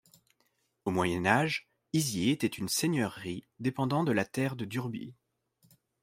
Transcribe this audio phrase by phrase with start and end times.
[0.85, 5.13] Au Moyen Âge, Izier était une seigneurie dépendant de la Terre de Durbuy.